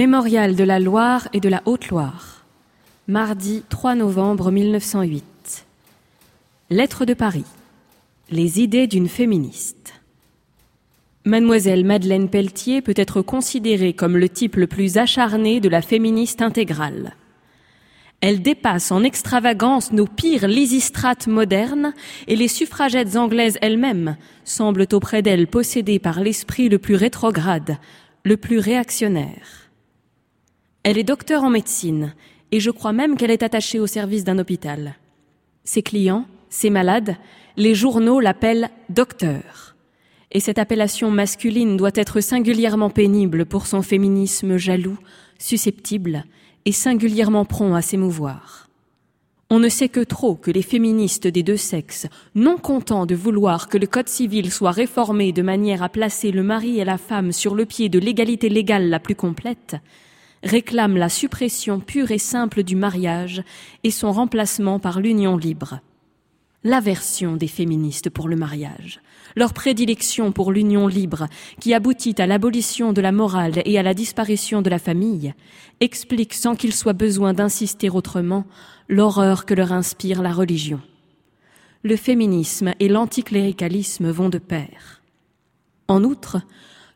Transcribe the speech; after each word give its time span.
Mémorial 0.00 0.56
de 0.56 0.64
la 0.64 0.80
Loire 0.80 1.28
et 1.34 1.40
de 1.40 1.50
la 1.50 1.60
Haute-Loire. 1.66 2.46
Mardi 3.06 3.64
3 3.68 3.96
novembre 3.96 4.50
1908. 4.50 5.66
Lettre 6.70 7.04
de 7.04 7.12
Paris. 7.12 7.44
Les 8.30 8.62
idées 8.62 8.86
d'une 8.86 9.10
féministe. 9.10 9.92
Mademoiselle 11.26 11.84
Madeleine 11.84 12.30
Pelletier 12.30 12.80
peut 12.80 12.94
être 12.96 13.20
considérée 13.20 13.92
comme 13.92 14.16
le 14.16 14.30
type 14.30 14.56
le 14.56 14.66
plus 14.66 14.96
acharné 14.96 15.60
de 15.60 15.68
la 15.68 15.82
féministe 15.82 16.40
intégrale. 16.40 17.14
Elle 18.22 18.40
dépasse 18.40 18.92
en 18.92 19.02
extravagance 19.02 19.92
nos 19.92 20.06
pires 20.06 20.48
lysistrates 20.48 21.26
modernes 21.26 21.92
et 22.26 22.36
les 22.36 22.48
suffragettes 22.48 23.16
anglaises 23.16 23.58
elles-mêmes 23.60 24.16
semblent 24.46 24.88
auprès 24.92 25.20
d'elle 25.20 25.46
possédées 25.46 25.98
par 25.98 26.20
l'esprit 26.20 26.70
le 26.70 26.78
plus 26.78 26.94
rétrograde, 26.94 27.76
le 28.24 28.38
plus 28.38 28.60
réactionnaire. 28.60 29.69
Elle 30.82 30.96
est 30.96 31.04
docteur 31.04 31.44
en 31.44 31.50
médecine, 31.50 32.14
et 32.52 32.60
je 32.60 32.70
crois 32.70 32.94
même 32.94 33.16
qu'elle 33.16 33.30
est 33.30 33.42
attachée 33.42 33.78
au 33.78 33.86
service 33.86 34.24
d'un 34.24 34.38
hôpital. 34.38 34.94
Ses 35.62 35.82
clients, 35.82 36.24
ses 36.48 36.70
malades, 36.70 37.16
les 37.58 37.74
journaux 37.74 38.18
l'appellent 38.18 38.70
docteur. 38.88 39.76
Et 40.32 40.40
cette 40.40 40.58
appellation 40.58 41.10
masculine 41.10 41.76
doit 41.76 41.90
être 41.94 42.22
singulièrement 42.22 42.88
pénible 42.88 43.44
pour 43.44 43.66
son 43.66 43.82
féminisme 43.82 44.56
jaloux, 44.56 44.96
susceptible 45.38 46.24
et 46.64 46.72
singulièrement 46.72 47.44
prompt 47.44 47.74
à 47.74 47.82
s'émouvoir. 47.82 48.68
On 49.50 49.58
ne 49.58 49.68
sait 49.68 49.88
que 49.88 50.00
trop 50.00 50.34
que 50.34 50.50
les 50.50 50.62
féministes 50.62 51.26
des 51.26 51.42
deux 51.42 51.58
sexes, 51.58 52.06
non 52.34 52.56
contents 52.56 53.04
de 53.04 53.16
vouloir 53.16 53.68
que 53.68 53.76
le 53.76 53.86
Code 53.86 54.08
civil 54.08 54.50
soit 54.50 54.70
réformé 54.70 55.32
de 55.32 55.42
manière 55.42 55.82
à 55.82 55.90
placer 55.90 56.30
le 56.30 56.42
mari 56.42 56.80
et 56.80 56.84
la 56.84 56.98
femme 56.98 57.32
sur 57.32 57.54
le 57.54 57.66
pied 57.66 57.90
de 57.90 57.98
l'égalité 57.98 58.48
légale 58.48 58.88
la 58.88 59.00
plus 59.00 59.16
complète, 59.16 59.76
réclament 60.42 60.96
la 60.96 61.08
suppression 61.08 61.80
pure 61.80 62.10
et 62.10 62.18
simple 62.18 62.62
du 62.62 62.76
mariage 62.76 63.42
et 63.84 63.90
son 63.90 64.12
remplacement 64.12 64.78
par 64.78 65.00
l'union 65.00 65.36
libre. 65.36 65.80
L'aversion 66.62 67.36
des 67.36 67.48
féministes 67.48 68.10
pour 68.10 68.28
le 68.28 68.36
mariage, 68.36 69.00
leur 69.34 69.54
prédilection 69.54 70.30
pour 70.30 70.52
l'union 70.52 70.86
libre, 70.86 71.26
qui 71.58 71.72
aboutit 71.72 72.16
à 72.18 72.26
l'abolition 72.26 72.92
de 72.92 73.00
la 73.00 73.12
morale 73.12 73.62
et 73.64 73.78
à 73.78 73.82
la 73.82 73.94
disparition 73.94 74.60
de 74.60 74.68
la 74.68 74.78
famille, 74.78 75.32
explique 75.80 76.34
sans 76.34 76.56
qu'il 76.56 76.74
soit 76.74 76.92
besoin 76.92 77.32
d'insister 77.32 77.88
autrement 77.88 78.44
l'horreur 78.88 79.46
que 79.46 79.54
leur 79.54 79.72
inspire 79.72 80.20
la 80.20 80.32
religion. 80.32 80.80
Le 81.82 81.96
féminisme 81.96 82.74
et 82.78 82.88
l'anticléricalisme 82.88 84.10
vont 84.10 84.28
de 84.28 84.36
pair. 84.36 85.00
En 85.88 86.04
outre, 86.04 86.42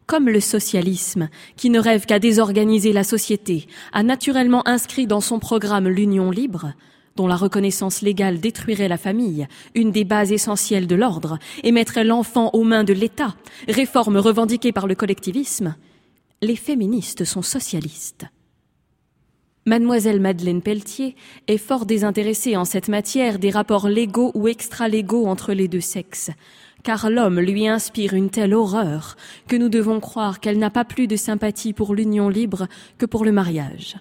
comme 0.06 0.28
le 0.28 0.40
socialisme, 0.40 1.28
qui 1.56 1.70
ne 1.70 1.78
rêve 1.78 2.06
qu'à 2.06 2.18
désorganiser 2.18 2.92
la 2.92 3.04
société, 3.04 3.66
a 3.92 4.02
naturellement 4.02 4.66
inscrit 4.68 5.06
dans 5.06 5.20
son 5.20 5.38
programme 5.38 5.88
l'union 5.88 6.30
libre, 6.30 6.72
dont 7.16 7.26
la 7.26 7.36
reconnaissance 7.36 8.02
légale 8.02 8.40
détruirait 8.40 8.88
la 8.88 8.96
famille, 8.96 9.46
une 9.74 9.92
des 9.92 10.04
bases 10.04 10.32
essentielles 10.32 10.86
de 10.86 10.96
l'ordre, 10.96 11.38
et 11.62 11.72
mettrait 11.72 12.04
l'enfant 12.04 12.50
aux 12.52 12.64
mains 12.64 12.84
de 12.84 12.92
l'État, 12.92 13.34
réforme 13.68 14.16
revendiquée 14.16 14.72
par 14.72 14.86
le 14.86 14.94
collectivisme, 14.94 15.76
les 16.42 16.56
féministes 16.56 17.24
sont 17.24 17.42
socialistes. 17.42 18.26
Mademoiselle 19.66 20.20
Madeleine 20.20 20.60
Pelletier 20.60 21.16
est 21.48 21.56
fort 21.56 21.86
désintéressée 21.86 22.54
en 22.56 22.66
cette 22.66 22.88
matière 22.88 23.38
des 23.38 23.48
rapports 23.48 23.88
légaux 23.88 24.30
ou 24.34 24.46
extra-légaux 24.46 25.26
entre 25.26 25.54
les 25.54 25.68
deux 25.68 25.80
sexes, 25.80 26.30
car 26.84 27.10
l'homme 27.10 27.40
lui 27.40 27.66
inspire 27.66 28.12
une 28.12 28.30
telle 28.30 28.54
horreur 28.54 29.16
que 29.48 29.56
nous 29.56 29.68
devons 29.68 29.98
croire 29.98 30.38
qu'elle 30.38 30.58
n'a 30.58 30.70
pas 30.70 30.84
plus 30.84 31.08
de 31.08 31.16
sympathie 31.16 31.72
pour 31.72 31.94
l'union 31.94 32.28
libre 32.28 32.68
que 32.98 33.06
pour 33.06 33.24
le 33.24 33.32
mariage. 33.32 33.96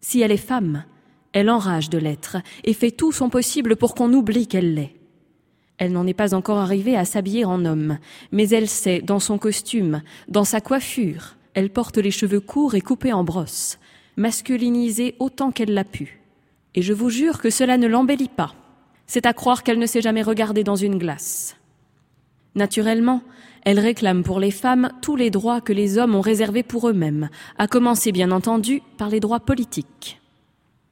Si 0.00 0.20
elle 0.20 0.32
est 0.32 0.36
femme, 0.36 0.84
elle 1.32 1.48
enrage 1.48 1.88
de 1.88 1.98
l'être 1.98 2.36
et 2.64 2.74
fait 2.74 2.90
tout 2.90 3.12
son 3.12 3.30
possible 3.30 3.76
pour 3.76 3.94
qu'on 3.94 4.12
oublie 4.12 4.46
qu'elle 4.46 4.74
l'est. 4.74 4.94
Elle 5.78 5.92
n'en 5.92 6.06
est 6.06 6.14
pas 6.14 6.34
encore 6.34 6.58
arrivée 6.58 6.96
à 6.96 7.04
s'habiller 7.04 7.44
en 7.44 7.64
homme, 7.64 7.98
mais 8.32 8.48
elle 8.50 8.68
sait, 8.68 9.00
dans 9.00 9.18
son 9.18 9.38
costume, 9.38 10.02
dans 10.28 10.44
sa 10.44 10.60
coiffure, 10.60 11.36
elle 11.54 11.70
porte 11.70 11.96
les 11.98 12.10
cheveux 12.10 12.40
courts 12.40 12.74
et 12.74 12.80
coupés 12.80 13.12
en 13.12 13.24
brosse, 13.24 13.78
masculinisée 14.16 15.14
autant 15.18 15.52
qu'elle 15.52 15.74
l'a 15.74 15.84
pu. 15.84 16.20
Et 16.74 16.82
je 16.82 16.92
vous 16.92 17.10
jure 17.10 17.40
que 17.40 17.50
cela 17.50 17.76
ne 17.76 17.86
l'embellit 17.86 18.28
pas. 18.28 18.54
C'est 19.06 19.26
à 19.26 19.32
croire 19.32 19.62
qu'elle 19.62 19.78
ne 19.78 19.86
s'est 19.86 20.02
jamais 20.02 20.22
regardée 20.22 20.64
dans 20.64 20.76
une 20.76 20.98
glace. 20.98 21.56
Naturellement, 22.54 23.22
elle 23.64 23.80
réclame 23.80 24.22
pour 24.22 24.40
les 24.40 24.50
femmes 24.50 24.90
tous 25.00 25.16
les 25.16 25.30
droits 25.30 25.60
que 25.60 25.72
les 25.72 25.98
hommes 25.98 26.14
ont 26.14 26.20
réservés 26.20 26.62
pour 26.62 26.88
eux-mêmes, 26.88 27.30
à 27.58 27.66
commencer 27.66 28.12
bien 28.12 28.30
entendu 28.30 28.82
par 28.98 29.08
les 29.08 29.20
droits 29.20 29.40
politiques. 29.40 30.20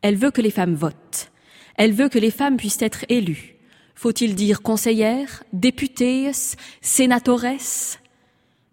Elle 0.01 0.17
veut 0.17 0.31
que 0.31 0.41
les 0.41 0.51
femmes 0.51 0.75
votent. 0.75 1.31
Elle 1.77 1.93
veut 1.93 2.09
que 2.09 2.19
les 2.19 2.31
femmes 2.31 2.57
puissent 2.57 2.83
être 2.83 3.05
élues. 3.09 3.57
Faut-il 3.95 4.35
dire 4.35 4.63
conseillères, 4.63 5.45
députées, 5.53 6.33
sénatoresses 6.81 8.01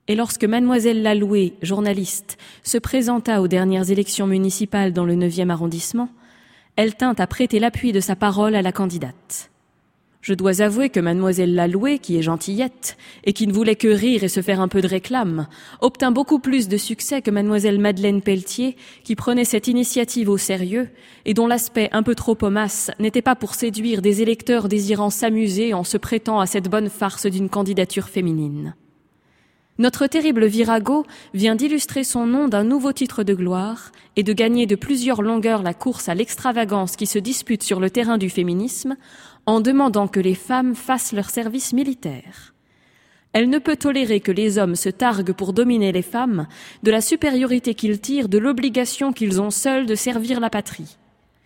Et 0.08 0.16
lorsque 0.16 0.46
mademoiselle 0.46 1.04
Laloué, 1.04 1.54
journaliste, 1.62 2.38
se 2.64 2.78
présenta 2.78 3.42
aux 3.42 3.48
dernières 3.48 3.92
élections 3.92 4.28
municipales 4.28 4.94
dans 4.94 5.06
le 5.06 5.16
9e 5.16 5.50
arrondissement, 5.50 6.10
elle 6.76 6.96
tint 6.96 7.16
à 7.18 7.28
prêter 7.28 7.60
l'appui 7.60 7.92
de 7.92 8.00
sa 8.00 8.16
parole 8.16 8.56
à 8.56 8.62
la 8.62 8.72
candidate. 8.72 9.52
Je 10.22 10.34
dois 10.34 10.62
avouer 10.62 10.90
que 10.90 11.00
mademoiselle 11.00 11.56
Laloué, 11.56 11.98
qui 11.98 12.18
est 12.18 12.22
gentillette, 12.22 12.98
et 13.24 13.32
qui 13.32 13.48
ne 13.48 13.54
voulait 13.54 13.78
que 13.78 13.88
rire 13.88 14.26
et 14.26 14.28
se 14.28 14.42
faire 14.42 14.60
un 14.60 14.68
peu 14.68 14.82
de 14.82 14.88
réclame, 14.88 15.48
obtint 15.80 16.12
beaucoup 16.12 16.40
plus 16.40 16.68
de 16.68 16.76
succès 16.76 17.22
que 17.22 17.32
mademoiselle 17.32 17.80
Madeleine 17.80 18.22
Pelletier, 18.22 18.76
qui 19.06 19.16
prenait 19.16 19.46
cette 19.46 19.70
initiative 19.70 20.30
au 20.30 20.38
sérieux, 20.38 20.90
et 21.24 21.34
dont 21.34 21.48
l'aspect 21.48 21.88
un 21.94 22.04
peu 22.04 22.16
trop 22.16 22.38
homasse 22.42 22.92
n'était 23.00 23.22
pas 23.22 23.36
pour 23.36 23.56
séduire 23.56 24.02
des 24.02 24.22
électeurs 24.22 24.68
désirant 24.68 25.10
s'amuser 25.10 25.74
en 25.74 25.86
se 25.86 25.98
prêtant 25.98 26.42
à 26.42 26.46
cette 26.46 26.70
bonne 26.70 26.90
farce 26.90 27.26
d'une 27.26 27.50
candidature 27.50 28.10
féminine. 28.10 28.76
Notre 29.80 30.08
terrible 30.08 30.46
virago 30.46 31.06
vient 31.34 31.56
d'illustrer 31.56 32.04
son 32.04 32.26
nom 32.26 32.50
d'un 32.50 32.66
nouveau 32.66 32.92
titre 32.92 33.24
de 33.24 33.34
gloire 33.34 33.94
et 34.18 34.24
de 34.24 34.34
gagner 34.34 34.66
de 34.66 34.76
plusieurs 34.76 35.22
longueurs 35.22 35.64
la 35.64 35.74
course 35.74 36.10
à 36.10 36.16
l'extravagance 36.16 36.98
qui 36.98 37.06
se 37.06 37.18
dispute 37.18 37.64
sur 37.64 37.80
le 37.80 37.90
terrain 37.90 38.18
du 38.18 38.30
féminisme 38.30 38.98
en 39.46 39.62
demandant 39.62 40.10
que 40.10 40.20
les 40.20 40.36
femmes 40.36 40.76
fassent 40.76 41.14
leur 41.14 41.30
service 41.30 41.72
militaire. 41.72 42.54
Elle 43.32 43.50
ne 43.50 43.58
peut 43.58 43.78
tolérer 43.78 44.20
que 44.20 44.34
les 44.34 44.58
hommes 44.58 44.76
se 44.76 44.90
targuent 44.90 45.32
pour 45.32 45.54
dominer 45.54 45.94
les 45.94 46.02
femmes 46.02 46.48
de 46.84 46.92
la 46.92 47.00
supériorité 47.00 47.74
qu'ils 47.74 48.02
tirent 48.02 48.28
de 48.28 48.38
l'obligation 48.38 49.14
qu'ils 49.14 49.40
ont 49.40 49.52
seuls 49.52 49.86
de 49.86 49.96
servir 49.96 50.42
la 50.42 50.50
patrie. 50.50 50.98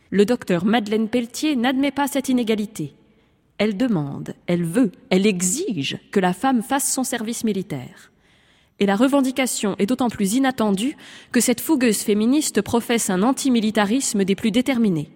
Le 0.10 0.26
docteur 0.26 0.66
Madeleine 0.66 1.08
Pelletier 1.08 1.56
n'admet 1.56 1.92
pas 1.92 2.08
cette 2.08 2.30
inégalité. 2.30 2.96
Elle 3.60 3.78
demande, 3.78 4.34
elle 4.48 4.64
veut, 4.64 4.92
elle 5.12 5.28
exige 5.28 6.00
que 6.12 6.20
la 6.20 6.34
femme 6.34 6.64
fasse 6.64 6.92
son 6.92 7.04
service 7.04 7.44
militaire. 7.44 8.10
Et 8.84 8.86
la 8.86 8.98
revendication 8.98 9.78
est 9.80 9.86
d'autant 9.86 10.10
plus 10.10 10.34
inattendue 10.34 10.98
que 11.32 11.40
cette 11.40 11.62
fougueuse 11.62 12.00
féministe 12.00 12.62
professe 12.62 13.10
un 13.10 13.24
antimilitarisme 13.24 14.26
des 14.26 14.36
plus 14.36 14.52
déterminés. 14.52 15.10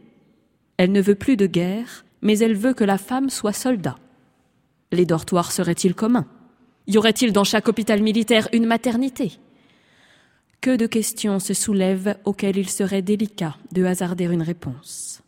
Elle 0.77 0.93
ne 0.93 1.01
veut 1.01 1.15
plus 1.15 1.35
de 1.35 1.47
guerre, 1.47 2.05
mais 2.21 2.39
elle 2.39 2.55
veut 2.55 2.73
que 2.73 2.85
la 2.85 2.97
femme 2.97 3.29
soit 3.29 3.51
soldat. 3.51 3.97
Les 4.93 5.05
dortoirs 5.05 5.51
seraient-ils 5.51 5.95
communs? 5.95 6.27
Y 6.87 6.97
aurait-il 6.97 7.33
dans 7.33 7.43
chaque 7.43 7.67
hôpital 7.67 8.01
militaire 8.01 8.47
une 8.53 8.67
maternité? 8.67 9.33
Que 10.61 10.77
de 10.77 10.87
questions 10.87 11.39
se 11.39 11.53
soulèvent 11.53 12.15
auxquelles 12.23 12.55
il 12.55 12.69
serait 12.69 13.01
délicat 13.01 13.57
de 13.73 13.83
hasarder 13.83 14.27
une 14.27 14.43
réponse. 14.43 15.21